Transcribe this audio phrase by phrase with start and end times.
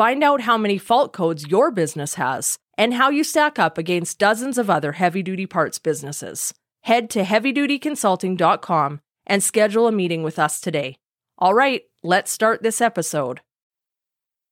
[0.00, 4.18] Find out how many fault codes your business has and how you stack up against
[4.18, 6.54] dozens of other heavy duty parts businesses.
[6.84, 10.96] Head to heavydutyconsulting.com and schedule a meeting with us today.
[11.36, 13.42] All right, let's start this episode.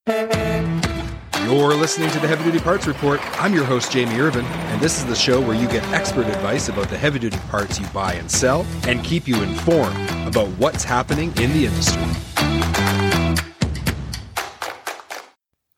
[0.07, 3.19] You're listening to the Heavy Duty Parts Report.
[3.43, 6.69] I'm your host, Jamie Irvin, and this is the show where you get expert advice
[6.69, 9.97] about the heavy duty parts you buy and sell and keep you informed
[10.29, 12.28] about what's happening in the industry.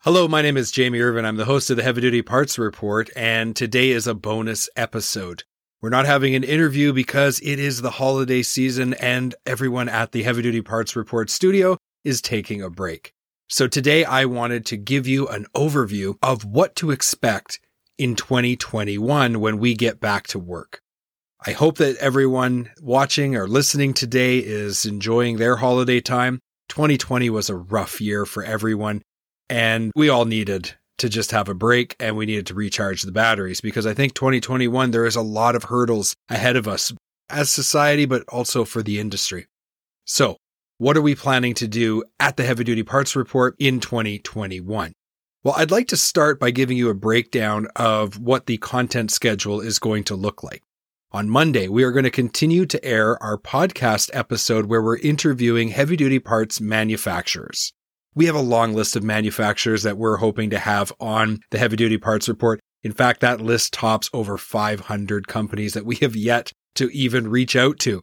[0.05, 1.27] Hello, my name is Jamie Irvin.
[1.27, 5.45] I'm the host of the Heavy Duty Parts Report, and today is a bonus episode.
[5.83, 10.23] We're not having an interview because it is the holiday season and everyone at the
[10.23, 13.13] Heavy Duty Parts Report studio is taking a break.
[13.51, 17.61] So today I wanted to give you an overview of what to expect
[17.99, 20.81] in 2021 when we get back to work.
[21.45, 26.41] I hope that everyone watching or listening today is enjoying their holiday time.
[26.71, 29.03] 2020 was a rough year for everyone
[29.51, 33.13] and we all needed to just have a break and we needed to recharge the
[33.13, 36.93] batteries because I think 2021, there is a lot of hurdles ahead of us
[37.29, 39.47] as society, but also for the industry.
[40.05, 40.37] So
[40.79, 44.93] what are we planning to do at the heavy duty parts report in 2021?
[45.43, 49.61] Well, I'd like to start by giving you a breakdown of what the content schedule
[49.61, 50.63] is going to look like.
[51.13, 55.71] On Monday, we are going to continue to air our podcast episode where we're interviewing
[55.71, 57.73] heavy duty parts manufacturers.
[58.15, 61.77] We have a long list of manufacturers that we're hoping to have on the heavy
[61.77, 62.59] duty parts report.
[62.83, 67.55] In fact, that list tops over 500 companies that we have yet to even reach
[67.55, 68.03] out to.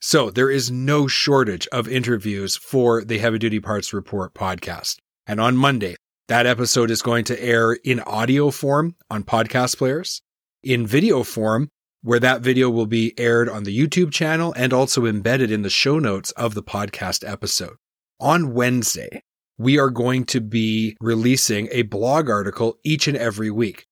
[0.00, 4.98] So there is no shortage of interviews for the heavy duty parts report podcast.
[5.26, 5.96] And on Monday,
[6.28, 10.20] that episode is going to air in audio form on podcast players,
[10.62, 11.70] in video form,
[12.02, 15.70] where that video will be aired on the YouTube channel and also embedded in the
[15.70, 17.76] show notes of the podcast episode
[18.22, 19.22] on Wednesday,
[19.58, 23.84] we are going to be releasing a blog article each and every week.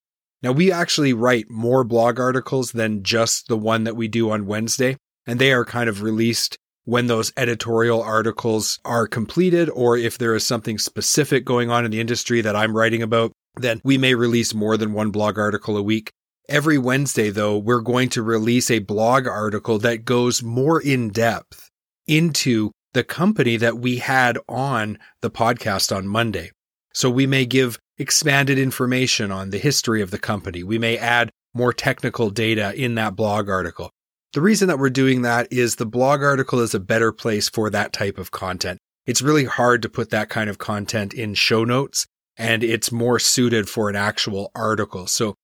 [0.43, 4.47] Now, we actually write more blog articles than just the one that we do on
[4.47, 4.97] Wednesday,
[5.27, 10.35] and they are kind of released when those editorial articles are completed, or if there
[10.35, 14.15] is something specific going on in the industry that I'm writing about, then we may
[14.15, 16.11] release more than one blog article a week.
[16.49, 21.69] Every Wednesday, though, we're going to release a blog article that goes more in depth
[22.07, 26.51] into the company that we had on the podcast on Monday.
[26.93, 30.63] So we may give expanded information on the history of the company.
[30.63, 33.91] We may add more technical data in that blog article.
[34.33, 37.71] The reason that we're doing that is the blog article is a better place for
[37.71, 38.79] that type of content.
[39.07, 43.19] It's really hard to put that kind of content in show notes and it's more
[43.19, 45.07] suited for an actual article.
[45.07, 45.35] So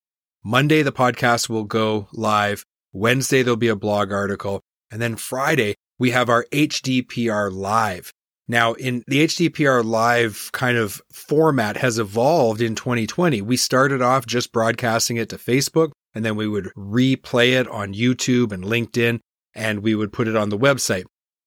[0.45, 2.65] Monday, the podcast will go live.
[2.93, 4.61] Wednesday, there'll be a blog article.
[4.91, 8.13] And then Friday, we have our HDPR live.
[8.49, 13.43] Now, in the HDPR live kind of format has evolved in 2020.
[13.43, 17.93] We started off just broadcasting it to Facebook and then we would replay it on
[17.93, 19.19] YouTube and LinkedIn
[19.55, 21.05] and we would put it on the website.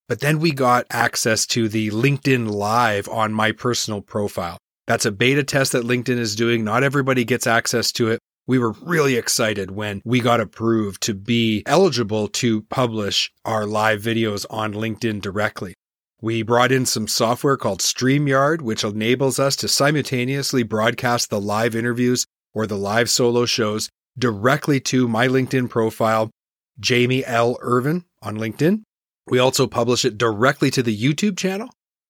[0.10, 4.58] But then we got access to the LinkedIn live on my personal profile.
[4.88, 6.64] That's a beta test that LinkedIn is doing.
[6.64, 11.14] Not everybody gets access to it we were really excited when we got approved to
[11.14, 15.76] be eligible to publish our live videos on LinkedIn directly.
[16.20, 21.76] We brought in some software called StreamYard, which enables us to simultaneously broadcast the live
[21.76, 23.88] interviews or the live solo shows
[24.18, 26.31] directly to my LinkedIn profile,
[26.80, 27.56] Jamie L.
[27.62, 28.81] Irvin on LinkedIn.
[29.28, 31.70] We also publish it directly to the YouTube channel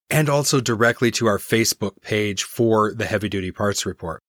[0.09, 4.21] and also directly to our Facebook page for the Heavy Duty Parts Report.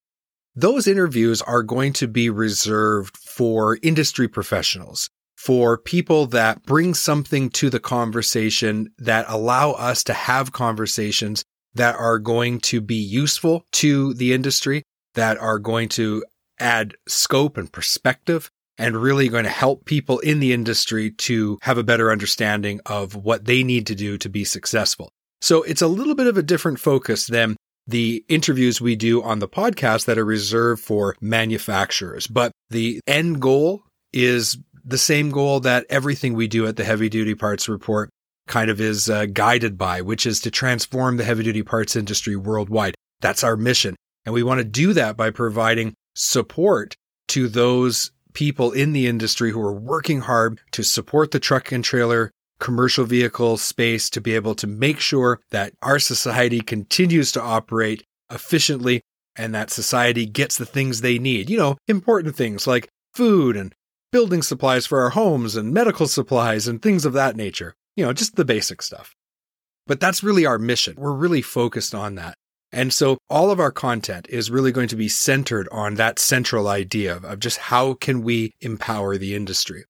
[0.57, 7.51] Those interviews are going to be reserved for industry professionals, for people that bring something
[7.51, 11.45] to the conversation that allow us to have conversations
[11.75, 14.83] that are going to be useful to the industry,
[15.15, 16.25] that are going to
[16.59, 21.79] add scope and perspective and really going to help people in the industry to have
[21.79, 25.11] a better understanding of what they need to do to be successful.
[25.41, 27.57] So it's a little bit of a different focus than
[27.87, 32.27] the interviews we do on the podcast that are reserved for manufacturers.
[32.27, 33.83] But the end goal
[34.13, 38.11] is the same goal that everything we do at the Heavy Duty Parts Report
[38.47, 42.37] kind of is uh, guided by, which is to transform the heavy duty parts industry
[42.37, 42.95] worldwide.
[43.21, 43.97] That's our mission.
[44.25, 46.97] And we want to do that by providing support
[47.29, 51.85] to those people in the industry who are working hard to support the truck and
[51.85, 52.31] trailer
[52.61, 58.05] commercial vehicle space to be able to make sure that our society continues to operate
[58.31, 59.01] efficiently
[59.37, 61.51] and that society gets the things they need.
[61.51, 63.75] You know, important things like food and
[64.13, 67.75] building supplies for our homes and medical supplies and things of that nature.
[67.97, 69.15] You know, just the basic stuff.
[69.87, 70.95] But that's really our mission.
[70.97, 72.35] We're really focused on that.
[72.73, 76.69] And so all of our content is really going to be centered on that central
[76.69, 79.85] idea of just how can we empower the industry.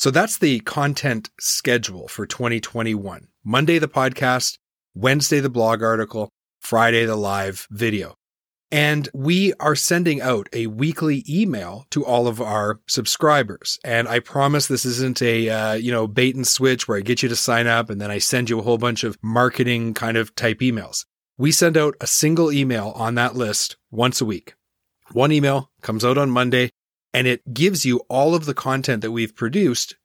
[0.00, 3.28] So that's the content schedule for 2021.
[3.44, 4.56] Monday, the podcast,
[4.94, 8.14] Wednesday, the blog article, Friday, the live video.
[8.70, 13.78] And we are sending out a weekly email to all of our subscribers.
[13.84, 17.22] And I promise this isn't a, uh, you know, bait and switch where I get
[17.22, 20.16] you to sign up and then I send you a whole bunch of marketing kind
[20.16, 21.04] of type emails.
[21.36, 24.54] We send out a single email on that list once a week.
[25.12, 26.70] One email comes out on Monday
[27.12, 29.96] and it gives you all of the content that we've produced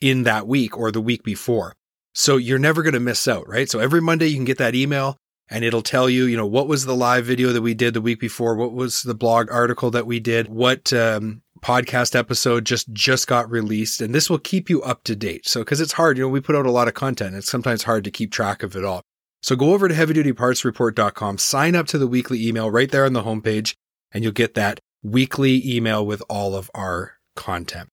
[0.00, 1.74] in that week or the week before.
[2.14, 3.70] So you're never going to miss out, right?
[3.70, 5.16] So every Monday you can get that email
[5.48, 8.00] and it'll tell you, you know, what was the live video that we did the
[8.00, 8.56] week before?
[8.56, 10.48] What was the blog article that we did?
[10.48, 15.16] What, um, podcast episode just just got released and this will keep you up to
[15.16, 15.48] date.
[15.48, 17.34] So cuz it's hard, you know, we put out a lot of content.
[17.34, 19.02] It's sometimes hard to keep track of it all.
[19.42, 23.22] So go over to heavydutypartsreport.com, sign up to the weekly email right there on the
[23.22, 23.74] homepage,
[24.12, 24.80] and you'll get that
[25.10, 27.88] weekly email with all of our content.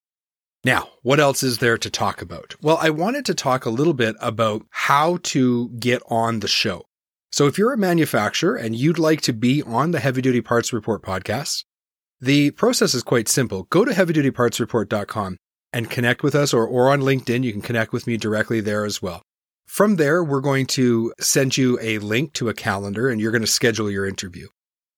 [0.65, 2.55] Now, what else is there to talk about?
[2.61, 6.85] Well, I wanted to talk a little bit about how to get on the show.
[7.31, 10.71] So if you're a manufacturer and you'd like to be on the Heavy Duty Parts
[10.71, 11.65] Report podcast,
[12.21, 13.63] the process is quite simple.
[13.63, 15.37] Go to heavydutypartsreport.com
[15.73, 17.43] and connect with us or, or on LinkedIn.
[17.43, 19.21] You can connect with me directly there as well.
[19.65, 23.41] From there, we're going to send you a link to a calendar and you're going
[23.41, 24.47] to schedule your interview.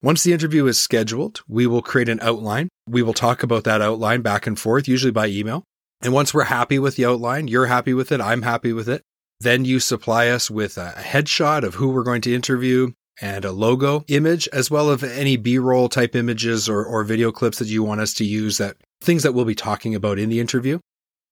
[0.01, 2.69] Once the interview is scheduled, we will create an outline.
[2.87, 5.63] We will talk about that outline back and forth, usually by email.
[6.01, 9.01] And once we're happy with the outline, you're happy with it, I'm happy with it,
[9.39, 13.51] then you supply us with a headshot of who we're going to interview and a
[13.51, 17.81] logo image, as well as any B-roll type images or, or video clips that you
[17.81, 20.79] want us to use that things that we'll be talking about in the interview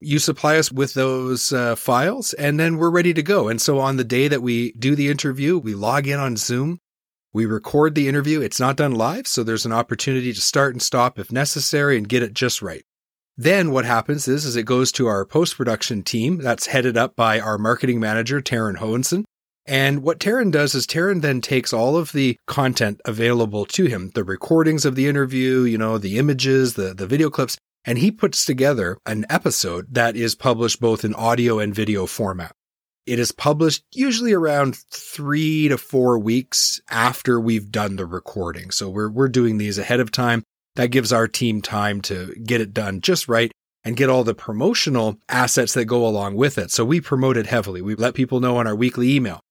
[0.04, 3.48] you supply us with those uh, files and then we're ready to go.
[3.48, 6.80] And so on the day that we do the interview, we log in on Zoom.
[7.34, 8.42] We record the interview.
[8.42, 12.08] It's not done live, so there's an opportunity to start and stop if necessary and
[12.08, 12.86] get it just right.
[13.36, 17.40] Then what happens is, is it goes to our post-production team that's headed up by
[17.40, 19.24] our marketing manager, Taryn Hohenson.
[19.66, 24.12] And what Taryn does is Taryn then takes all of the content available to him,
[24.14, 28.12] the recordings of the interview, you know, the images, the, the video clips, and he
[28.12, 32.54] puts together an episode that is published both in audio and video format.
[33.06, 38.72] It is published usually around three to four weeks after we've done the recording.
[38.72, 40.44] So we're, we're doing these ahead of time.
[40.76, 43.52] That gives our team time to get it done just right
[43.84, 46.72] and get all the promotional assets that go along with it.
[46.72, 47.82] So we promote it heavily.
[47.82, 49.42] We let people know on our weekly email.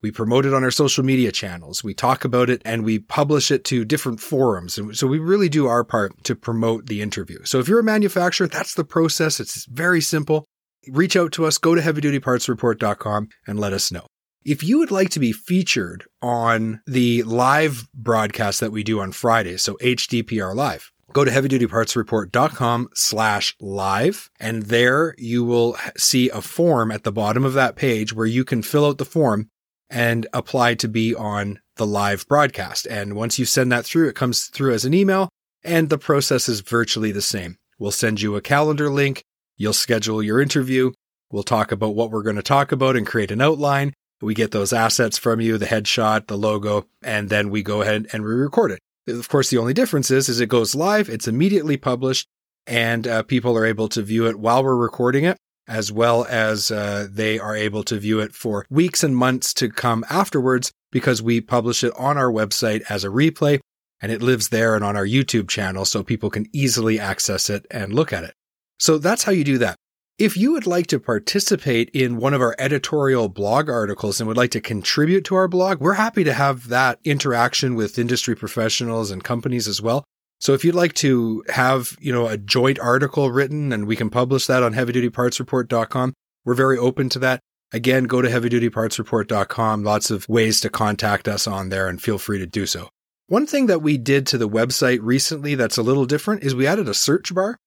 [0.00, 1.84] We promote it on our social media channels.
[1.84, 4.78] We talk about it and we publish it to different forums.
[4.98, 7.44] So we really do our part to promote the interview.
[7.44, 9.38] So if you're a manufacturer, that's the process.
[9.38, 10.46] It's very simple.
[10.88, 14.06] Reach out to us, go to heavydutypartsreport.com and let us know.
[14.44, 19.12] If you would like to be featured on the live broadcast that we do on
[19.12, 24.30] Fridays, so HDPR Live, go to heavydutypartsreport.com slash live.
[24.40, 28.44] And there you will see a form at the bottom of that page where you
[28.44, 29.48] can fill out the form
[29.88, 32.86] and apply to be on the live broadcast.
[32.86, 35.28] And once you send that through, it comes through as an email
[35.64, 37.58] and the process is virtually the same.
[37.78, 39.22] We'll send you a calendar link.
[39.62, 40.90] You'll schedule your interview.
[41.30, 43.94] We'll talk about what we're going to talk about and create an outline.
[44.20, 48.08] We get those assets from you, the headshot, the logo, and then we go ahead
[48.12, 48.80] and we record it.
[49.06, 51.08] Of course, the only difference is, is it goes live.
[51.08, 52.26] It's immediately published
[52.66, 55.36] and uh, people are able to view it while we're recording it
[55.68, 59.68] as well as uh, they are able to view it for weeks and months to
[59.68, 63.60] come afterwards because we publish it on our website as a replay
[64.00, 67.64] and it lives there and on our YouTube channel so people can easily access it
[67.70, 68.34] and look at it.
[68.82, 69.76] So that's how you do that.
[70.18, 74.36] If you would like to participate in one of our editorial blog articles and would
[74.36, 79.12] like to contribute to our blog, we're happy to have that interaction with industry professionals
[79.12, 80.02] and companies as well.
[80.40, 84.10] So if you'd like to have, you know, a joint article written and we can
[84.10, 86.12] publish that on heavydutypartsreport.com,
[86.44, 87.38] we're very open to that.
[87.72, 89.84] Again, go to heavydutypartsreport.com.
[89.84, 92.88] Lots of ways to contact us on there and feel free to do so.
[93.28, 96.66] One thing that we did to the website recently that's a little different is we
[96.66, 97.58] added a search bar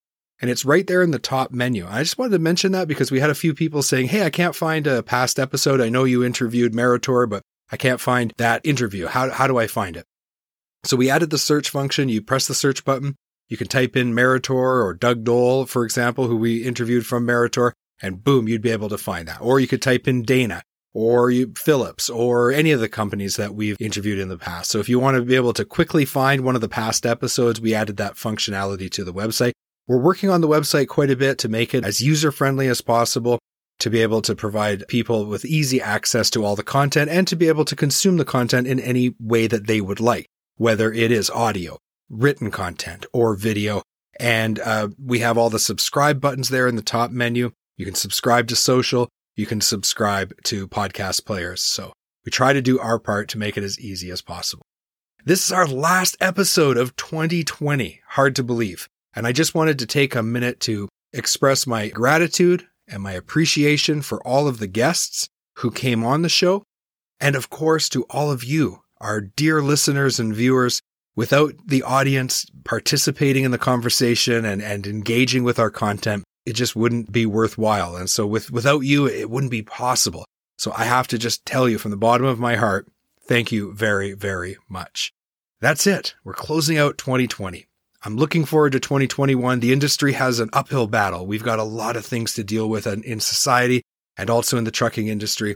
[0.42, 1.88] and it's right there in the top menu.
[1.88, 4.30] I just wanted to mention that because we had a few people saying, Hey, I
[4.30, 5.82] can't find a past episode.
[5.82, 9.08] I know you interviewed Meritor, but I can't find that interview.
[9.08, 10.06] How, how do I find it?
[10.84, 12.10] So we added the search function.
[12.10, 13.16] You press the search button.
[13.48, 17.72] You can type in Meritor or Doug Dole, for example, who we interviewed from Meritor,
[18.02, 19.42] and boom, you'd be able to find that.
[19.42, 20.64] Or you could type in Dana
[20.94, 24.72] or you, Philips or any of the companies that we've interviewed in the past.
[24.72, 27.62] So if you want to be able to quickly find one of the past episodes,
[27.62, 29.54] we added that functionality to the website.
[29.88, 32.82] We're working on the website quite a bit to make it as user friendly as
[32.82, 33.38] possible
[33.78, 37.36] to be able to provide people with easy access to all the content and to
[37.36, 40.26] be able to consume the content in any way that they would like,
[40.56, 41.78] whether it is audio,
[42.10, 43.84] written content, or video.
[44.20, 47.52] And uh, we have all the subscribe buttons there in the top menu.
[47.78, 49.10] You can subscribe to social.
[49.36, 51.62] You can subscribe to podcast players.
[51.62, 51.94] So
[52.26, 54.64] we try to do our part to make it as easy as possible.
[55.26, 58.02] This is our last episode of 2020.
[58.10, 58.88] Hard to believe.
[59.16, 64.02] And I just wanted to take a minute to express my gratitude and my appreciation
[64.02, 66.64] for all of the guests who came on the show.
[67.20, 70.82] And of course, to all of you, our dear listeners and viewers.
[71.16, 76.76] Without the audience participating in the conversation and, and engaging with our content, it just
[76.76, 77.96] wouldn't be worthwhile.
[77.96, 80.26] And so with, without you, it wouldn't be possible.
[80.58, 82.88] So I have to just tell you from the bottom of my heart,
[83.22, 85.14] thank you very, very much.
[85.62, 86.16] That's it.
[86.26, 87.66] We're closing out 2020.
[88.06, 89.62] I'm looking forward to 2021.
[89.62, 91.26] The industry has an uphill battle.
[91.26, 93.82] We've got a lot of things to deal with in society
[94.16, 95.56] and also in the trucking industry.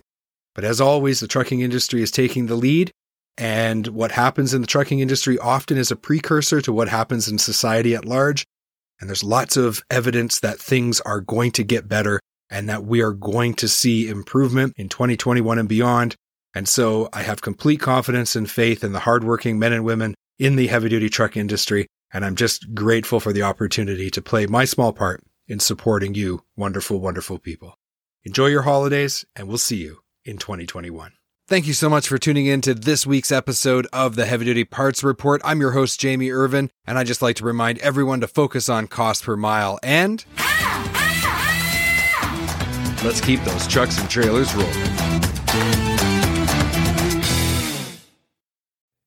[0.55, 2.89] But as always, the trucking industry is taking the lead.
[3.37, 7.37] And what happens in the trucking industry often is a precursor to what happens in
[7.37, 8.45] society at large.
[8.99, 13.03] And there's lots of evidence that things are going to get better and that we
[13.03, 16.15] are going to see improvement in 2021 and beyond.
[16.55, 20.55] And so I have complete confidence and faith in the hardworking men and women in
[20.55, 24.65] the heavy duty truck industry and I'm just grateful for the opportunity to play my
[24.65, 27.77] small part in supporting you, wonderful, wonderful people.
[28.23, 31.13] Enjoy your holidays, and we'll see you in 2021.
[31.47, 34.65] Thank you so much for tuning in to this week's episode of the Heavy Duty
[34.65, 35.41] Parts Report.
[35.43, 38.85] I'm your host, Jamie Irvin, and I just like to remind everyone to focus on
[38.85, 40.23] cost per mile and
[43.03, 45.88] let's keep those trucks and trailers rolling.